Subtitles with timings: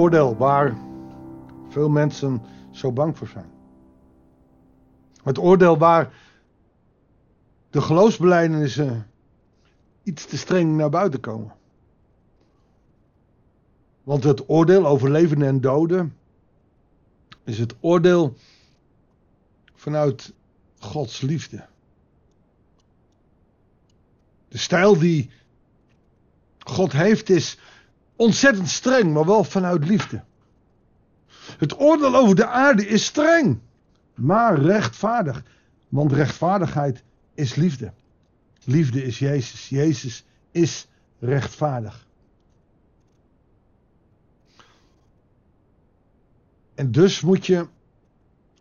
[0.00, 0.78] oordeel waar
[1.68, 3.50] veel mensen zo bang voor zijn.
[5.22, 6.12] Het oordeel waar
[7.70, 9.10] de geloofsbelijdenissen
[10.02, 11.52] iets te streng naar buiten komen.
[14.02, 16.16] Want het oordeel over leven en doden
[17.44, 18.36] is het oordeel
[19.74, 20.32] vanuit
[20.78, 21.66] Gods liefde.
[24.48, 25.30] De stijl die
[26.58, 27.58] God heeft is
[28.20, 30.22] ontzettend streng, maar wel vanuit liefde.
[31.58, 33.58] Het oordeel over de aarde is streng,
[34.14, 35.42] maar rechtvaardig.
[35.88, 37.02] Want rechtvaardigheid
[37.34, 37.92] is liefde.
[38.64, 39.68] Liefde is Jezus.
[39.68, 40.88] Jezus is
[41.18, 42.06] rechtvaardig.
[46.74, 47.66] En dus moet je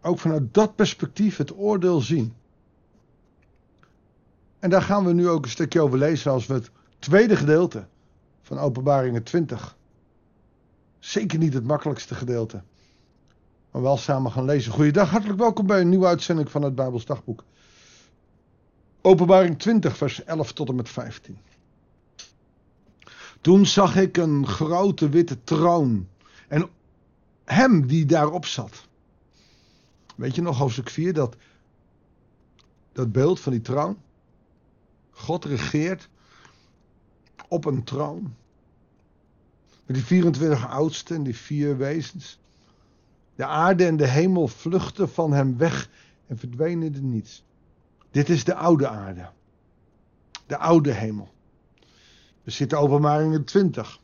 [0.02, 2.34] ook vanuit dat perspectief het oordeel zien.
[4.60, 7.88] En daar gaan we nu ook een stukje over lezen als we het tweede gedeelte
[8.50, 9.78] van Openbaringen 20.
[11.00, 12.62] Zeker niet het makkelijkste gedeelte.
[13.72, 14.72] Maar wel samen gaan lezen.
[14.72, 17.44] Goeiedag, hartelijk welkom bij een nieuwe uitzending van het Bijbels Dagboek.
[19.02, 21.38] Openbaring 20, vers 11 tot en met 15.
[23.42, 26.08] Toen zag ik een grote witte troon
[26.48, 26.70] en
[27.46, 28.88] hem die daarop zat.
[30.16, 31.36] Weet je nog, hoofdstuk 4, dat,
[32.92, 33.98] dat beeld van die troon?
[35.12, 36.10] God regeert
[37.48, 38.36] op een troon.
[39.90, 42.40] Met die 24 oudsten en die vier wezens.
[43.36, 45.90] De aarde en de hemel vluchten van hem weg
[46.28, 47.44] en verdwenen het niets.
[48.12, 49.30] Dit is de oude aarde.
[50.46, 51.30] De oude hemel.
[52.44, 54.00] We zitten openbaringen 20.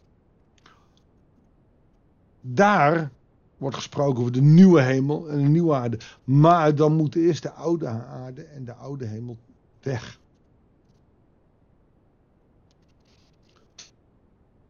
[2.42, 3.12] Daar
[3.58, 6.00] wordt gesproken over de nieuwe hemel en de nieuwe aarde.
[6.24, 9.38] Maar dan moeten eerst de oude aarde en de oude hemel
[9.82, 10.20] weg.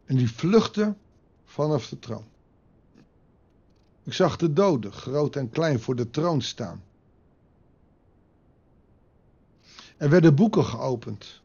[0.05, 0.97] En die vluchten
[1.56, 2.26] vanaf de troon.
[4.04, 6.83] Ik zag de doden, groot en klein, voor de troon staan.
[9.98, 11.42] Er werden boeken geopend.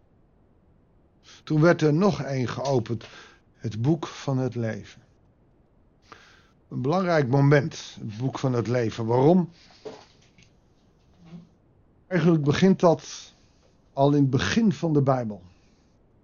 [1.44, 3.06] Toen werd er nog één geopend,
[3.54, 5.02] het boek van het leven.
[6.68, 9.06] Een belangrijk moment, het boek van het leven.
[9.06, 9.50] Waarom?
[12.06, 13.32] Eigenlijk begint dat
[13.92, 15.42] al in het begin van de Bijbel.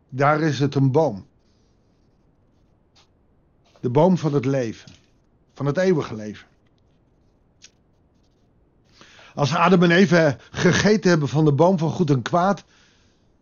[0.09, 1.27] Daar is het een boom.
[3.81, 4.93] De boom van het leven.
[5.55, 6.47] Van het eeuwige leven.
[9.35, 12.65] Als Adam en Eva gegeten hebben van de boom van goed en kwaad,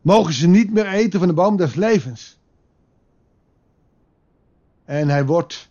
[0.00, 2.38] mogen ze niet meer eten van de boom des levens.
[4.84, 5.68] En hij wordt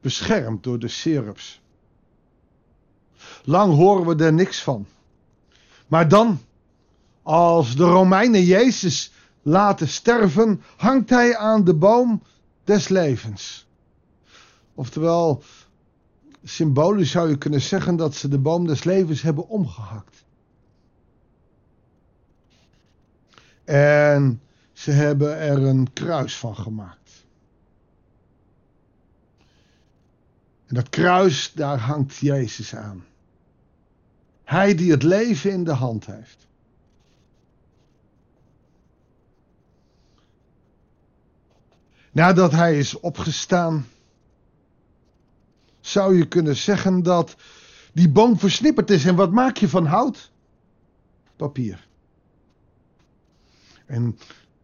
[0.00, 1.60] beschermd door de serups.
[3.44, 4.86] Lang horen we er niks van.
[5.86, 6.40] Maar dan,
[7.22, 9.12] als de Romeinen Jezus
[9.42, 12.22] laten sterven, hangt hij aan de boom
[12.66, 13.66] des levens.
[14.74, 15.42] Oftewel,
[16.44, 20.24] symbolisch zou je kunnen zeggen dat ze de boom des levens hebben omgehakt.
[23.64, 27.24] En ze hebben er een kruis van gemaakt.
[30.66, 33.04] En dat kruis, daar hangt Jezus aan.
[34.44, 36.46] Hij die het leven in de hand heeft.
[42.16, 43.86] Nadat hij is opgestaan,
[45.80, 47.36] zou je kunnen zeggen dat
[47.92, 49.04] die boom versnipperd is.
[49.04, 50.30] En wat maak je van hout?
[51.36, 51.86] Papier.
[53.86, 54.18] En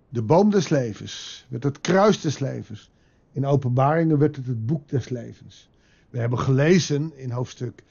[0.08, 2.90] de boom des levens werd het kruis des levens.
[3.32, 5.70] In openbaringen werd het het boek des levens.
[6.10, 7.82] We hebben gelezen in hoofdstuk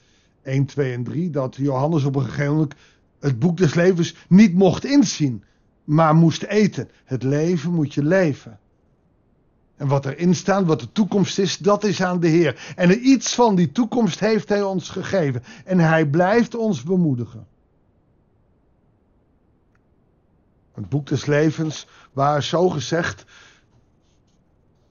[0.41, 2.75] 1, 2 en 3 dat Johannes op een gegeven moment
[3.19, 5.43] het boek des levens niet mocht inzien,
[5.83, 6.89] maar moest eten.
[7.03, 8.59] Het leven moet je leven.
[9.81, 12.73] En wat erin staat, wat de toekomst is, dat is aan de Heer.
[12.75, 15.43] En iets van die toekomst heeft Hij ons gegeven.
[15.65, 17.47] En Hij blijft ons bemoedigen.
[20.71, 23.25] Het boek des levens, waar zo gezegd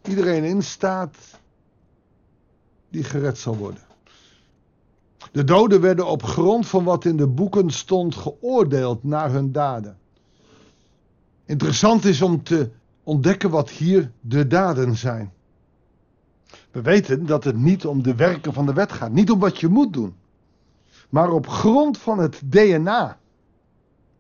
[0.03, 1.17] iedereen in staat
[2.89, 3.83] die gered zal worden.
[5.33, 9.99] De doden werden op grond van wat in de boeken stond geoordeeld naar hun daden.
[11.45, 12.71] Interessant is om te
[13.11, 15.33] ontdekken wat hier de daden zijn.
[16.71, 19.61] We weten dat het niet om de werken van de wet gaat, niet om wat
[19.61, 20.15] je moet doen,
[21.09, 23.19] maar op grond van het DNA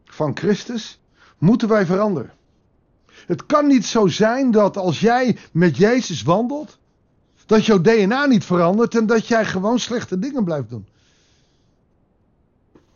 [0.04, 1.00] van Christus
[1.38, 2.32] moeten wij veranderen.
[3.26, 6.78] Het kan niet zo zijn dat als jij met Jezus wandelt,
[7.46, 10.86] dat jouw DNA niet verandert en dat jij gewoon slechte dingen blijft doen.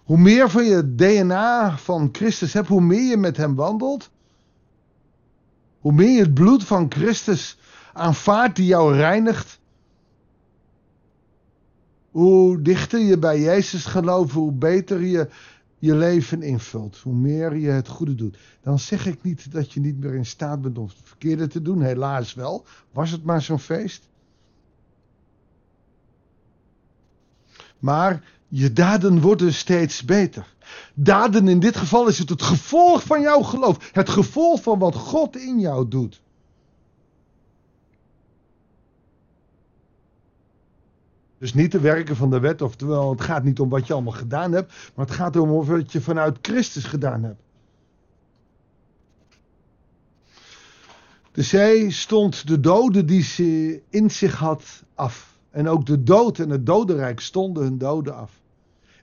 [0.05, 4.11] Hoe meer van je DNA van Christus hebt, hoe meer je met hem wandelt,
[5.85, 7.59] hoe meer je het bloed van Christus
[7.93, 9.61] aanvaardt die jou reinigt,
[12.11, 15.29] hoe dichter je bij Jezus gelooft, hoe beter je
[15.79, 18.39] je leven invult, hoe meer je het goede doet.
[18.63, 21.63] Dan zeg ik niet dat je niet meer in staat bent om het verkeerde te
[21.63, 22.65] doen, helaas wel.
[22.93, 24.09] Was het maar zo'n feest.
[27.79, 30.54] Maar je daden worden steeds beter.
[30.95, 33.91] Daden in dit geval is het het gevolg van jouw geloof.
[33.93, 36.23] Het gevolg van wat God in jou doet.
[41.39, 44.13] Dus niet de werken van de wet, oftewel het gaat niet om wat je allemaal
[44.13, 47.43] gedaan hebt, maar het gaat om wat je vanuit Christus gedaan hebt.
[51.33, 55.39] De zee stond de doden die ze in zich had af.
[55.51, 58.43] En ook de dood en het dodenrijk stonden hun doden af.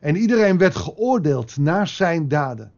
[0.01, 2.71] En iedereen werd geoordeeld naar zijn daden.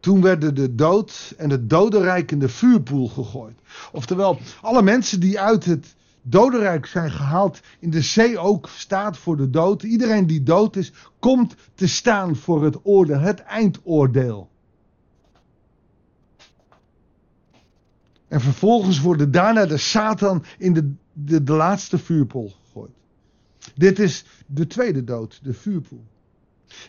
[0.00, 3.58] Toen werden de dood en het dodenrijk in de vuurpoel gegooid.
[3.92, 9.36] Oftewel, alle mensen die uit het dodenrijk zijn gehaald, in de zee ook staat voor
[9.36, 9.82] de dood.
[9.82, 14.48] Iedereen die dood is, komt te staan voor het oordeel, het eindoordeel.
[18.28, 22.52] En vervolgens worden daarna de Satan in de, de, de laatste vuurpoel.
[23.76, 26.04] Dit is de tweede dood, de vuurpoel.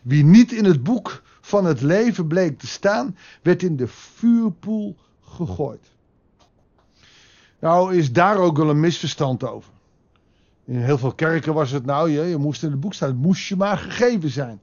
[0.04, 4.96] Wie niet in het boek van het leven bleek te staan, werd in de vuurpoel
[5.22, 5.92] gegooid.
[7.60, 9.72] Nou is daar ook wel een misverstand over.
[10.66, 13.18] In heel veel kerken was het nou, je, je moest in het boek staan, het
[13.18, 14.60] moest je maar gegeven zijn.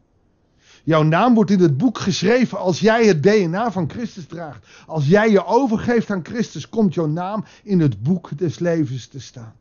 [0.84, 4.66] Jouw naam wordt in het boek geschreven als jij het DNA van Christus draagt.
[4.86, 9.20] Als jij je overgeeft aan Christus, komt jouw naam in het boek des levens te
[9.20, 9.54] staan.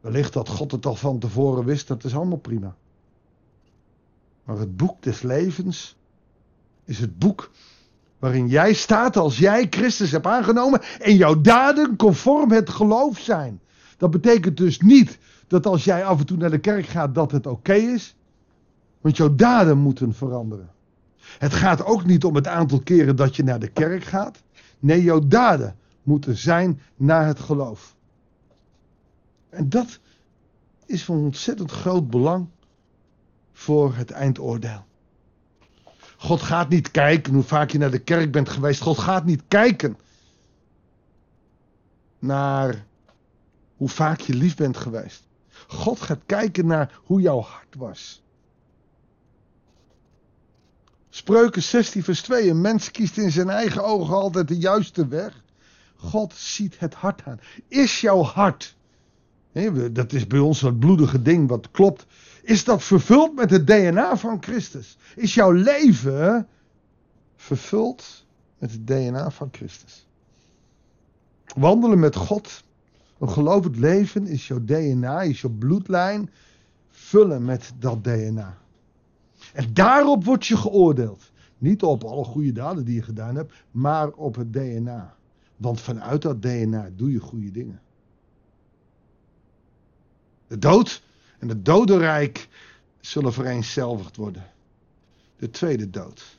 [0.00, 2.76] Wellicht dat God het al van tevoren wist, dat is allemaal prima.
[4.44, 5.96] Maar het boek des levens
[6.84, 7.50] is het boek
[8.18, 13.60] waarin jij staat als jij Christus hebt aangenomen en jouw daden conform het geloof zijn.
[13.96, 17.30] Dat betekent dus niet dat als jij af en toe naar de kerk gaat dat
[17.30, 18.16] het oké is,
[19.00, 20.70] want jouw daden moeten veranderen.
[21.38, 24.42] Het gaat ook niet om het aantal keren dat je naar de kerk gaat.
[24.78, 27.96] Nee, jouw daden moeten zijn naar het geloof.
[29.50, 29.98] En dat
[30.86, 32.48] is van ontzettend groot belang
[33.52, 34.86] voor het eindoordeel.
[36.16, 38.80] God gaat niet kijken hoe vaak je naar de kerk bent geweest.
[38.80, 39.98] God gaat niet kijken
[42.18, 42.86] naar
[43.76, 45.26] hoe vaak je lief bent geweest.
[45.66, 48.22] God gaat kijken naar hoe jouw hart was.
[51.08, 52.50] Spreuken 16 vers 2.
[52.50, 55.42] Een mens kiest in zijn eigen ogen altijd de juiste weg.
[55.96, 57.40] God ziet het hart aan.
[57.68, 58.76] Is jouw hart,
[59.92, 62.06] dat is bij ons dat bloedige ding wat klopt,
[62.42, 64.98] is dat vervuld met het DNA van Christus?
[65.16, 66.48] Is jouw leven
[67.36, 68.24] vervuld
[68.58, 70.06] met het DNA van Christus?
[71.56, 72.64] Wandelen met God,
[73.18, 76.30] een gelovend leven is jouw DNA, is jouw bloedlijn
[76.90, 78.58] vullen met dat DNA.
[79.52, 81.30] En daarop word je geoordeeld.
[81.58, 85.16] Niet op alle goede daden die je gedaan hebt, maar op het DNA.
[85.56, 87.80] Want vanuit dat DNA doe je goede dingen.
[90.48, 91.02] De dood
[91.38, 92.48] en het dodenrijk
[93.00, 94.50] zullen vereenzelvigd worden.
[95.36, 96.38] De tweede dood.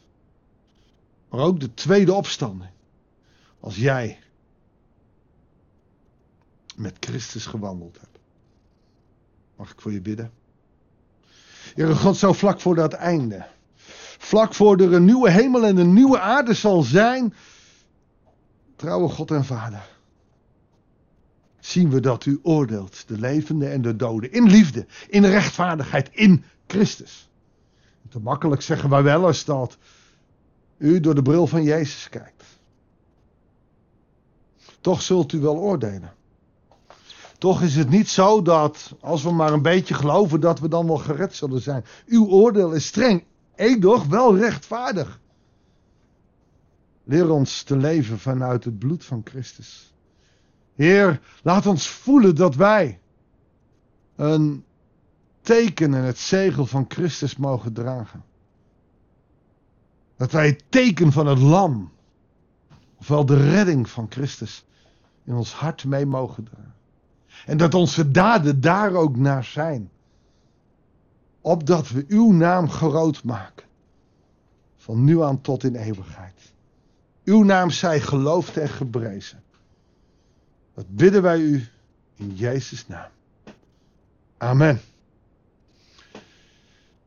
[1.30, 2.72] Maar ook de tweede opstanding.
[3.60, 4.20] Als jij
[6.76, 8.18] met Christus gewandeld hebt.
[9.56, 10.32] Mag ik voor je bidden?
[11.76, 13.48] Heere God, zo vlak voor dat einde.
[14.18, 17.34] Vlak voor er een nieuwe hemel en een nieuwe aarde zal zijn.
[18.76, 19.99] Trouwe God en Vader
[21.70, 26.44] zien we dat u oordeelt de levenden en de doden in liefde, in rechtvaardigheid, in
[26.68, 27.30] Christus.
[28.10, 29.78] Te makkelijk zeggen wij wel eens dat
[30.78, 32.44] u door de bril van Jezus kijkt.
[34.82, 36.14] Toch zult u wel oordelen.
[37.38, 40.88] Toch is het niet zo dat als we maar een beetje geloven dat we dan
[40.88, 41.86] wel gered zullen zijn.
[42.06, 43.24] Uw oordeel is streng,
[43.56, 45.20] eeuwig wel rechtvaardig.
[47.04, 49.94] Leer ons te leven vanuit het bloed van Christus.
[50.80, 53.00] Heer, laat ons voelen dat wij
[54.16, 54.64] een
[55.42, 58.24] teken en het zegel van Christus mogen dragen.
[60.16, 61.92] Dat wij het teken van het lam,
[62.98, 64.66] ofwel de redding van Christus,
[65.24, 66.74] in ons hart mee mogen dragen.
[67.46, 69.90] En dat onze daden daar ook naar zijn.
[71.42, 73.68] Opdat we uw naam groot maken.
[74.76, 76.54] Van nu aan tot in eeuwigheid.
[77.24, 79.44] Uw naam zij geloofd en geprezen.
[80.80, 81.68] Dat bidden wij u
[82.16, 83.10] in Jezus' naam.
[84.38, 84.82] Amen.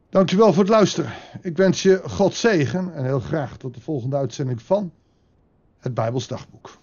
[0.09, 1.13] Dankjewel voor het luisteren.
[1.41, 4.93] Ik wens je God zegen en heel graag tot de volgende uitzending van
[5.79, 6.79] het Bijbels Dagboek.